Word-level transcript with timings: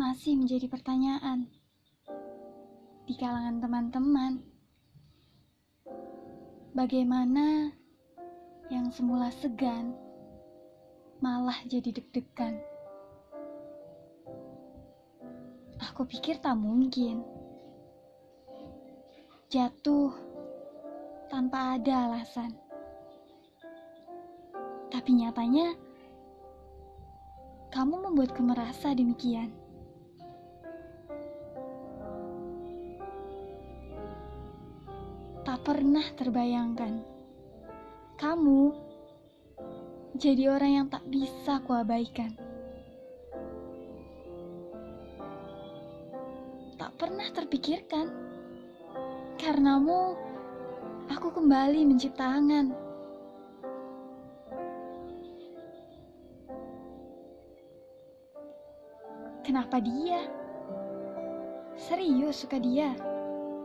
masih 0.00 0.32
menjadi 0.32 0.64
pertanyaan 0.64 1.44
di 3.04 3.12
kalangan 3.20 3.60
teman-teman. 3.60 4.40
Bagaimana 6.72 7.68
yang 8.72 8.88
semula 8.88 9.28
segan 9.28 9.92
malah 11.20 11.60
jadi 11.68 11.92
deg-degan? 11.92 12.56
Aku 15.92 16.08
pikir 16.08 16.40
tak 16.40 16.56
mungkin 16.56 17.20
jatuh 19.52 20.16
tanpa 21.28 21.76
ada 21.76 22.08
alasan, 22.08 22.56
tapi 24.88 25.12
nyatanya 25.12 25.76
kamu 27.68 28.08
membuatku 28.08 28.40
merasa 28.40 28.96
demikian. 28.96 29.52
Tak 35.40 35.58
pernah 35.64 36.04
terbayangkan 36.16 37.20
kamu 38.20 38.76
jadi 40.20 40.52
orang 40.52 40.72
yang 40.76 40.86
tak 40.92 41.00
bisa 41.08 41.64
kuabaikan. 41.64 42.36
Tak 46.76 46.92
pernah 47.00 47.24
terpikirkan 47.32 48.12
karenamu 49.40 50.20
aku 51.08 51.32
kembali 51.32 51.88
mencipta 51.88 52.28
angan. 52.28 52.76
Kenapa 59.40 59.80
dia? 59.80 60.28
Serius 61.80 62.44
suka 62.44 62.60
dia? 62.60 62.92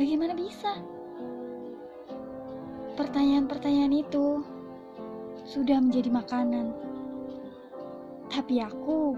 Bagaimana 0.00 0.32
bisa? 0.32 0.97
Pertanyaan-pertanyaan 2.98 3.94
itu 3.94 4.42
sudah 5.46 5.78
menjadi 5.78 6.10
makanan. 6.10 6.74
Tapi 8.26 8.58
aku 8.58 9.14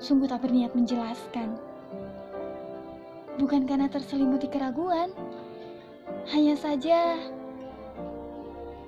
sungguh 0.00 0.24
tak 0.24 0.48
berniat 0.48 0.72
menjelaskan. 0.72 1.52
Bukan 3.36 3.68
karena 3.68 3.92
terselimuti 3.92 4.48
keraguan, 4.48 5.12
hanya 6.32 6.56
saja 6.56 7.20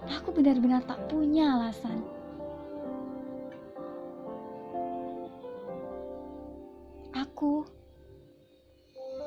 aku 0.08 0.32
benar-benar 0.32 0.80
tak 0.88 1.04
punya 1.12 1.60
alasan. 1.60 2.00
Aku 7.12 7.68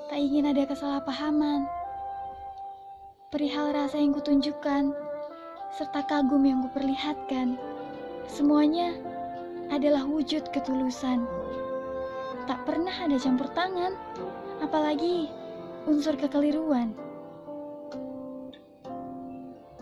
tak 0.09 0.17
ingin 0.17 0.49
ada 0.49 0.65
kesalahpahaman. 0.65 1.82
Perihal 3.33 3.73
rasa 3.73 3.97
yang 3.97 4.13
kutunjukkan, 4.13 4.93
serta 5.73 6.05
kagum 6.05 6.45
yang 6.45 6.61
kuperlihatkan, 6.69 7.57
semuanya 8.29 8.93
adalah 9.73 10.05
wujud 10.05 10.53
ketulusan. 10.53 11.25
Tak 12.45 12.61
pernah 12.61 12.93
ada 12.93 13.17
campur 13.17 13.49
tangan, 13.57 13.97
apalagi 14.61 15.33
unsur 15.89 16.13
kekeliruan. 16.13 16.93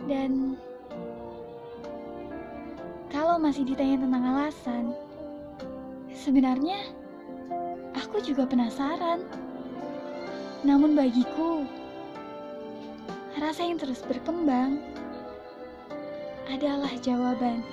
Dan 0.07 0.55
kalau 3.11 3.35
masih 3.35 3.67
ditanya 3.67 3.99
tentang 3.99 4.23
alasan, 4.31 4.95
sebenarnya 6.15 6.87
aku 7.99 8.23
juga 8.23 8.47
penasaran. 8.47 9.27
Namun 10.63 10.95
bagiku, 10.95 11.67
rasa 13.39 13.63
yang 13.63 13.79
terus 13.79 14.03
berkembang 14.03 14.81
adalah 16.51 16.91
jawaban. 16.99 17.63